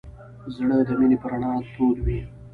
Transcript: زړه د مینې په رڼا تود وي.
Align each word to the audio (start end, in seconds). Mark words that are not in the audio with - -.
زړه 0.55 0.77
د 0.87 0.89
مینې 0.99 1.17
په 1.21 1.27
رڼا 1.31 1.51
تود 1.73 1.97
وي. 2.05 2.19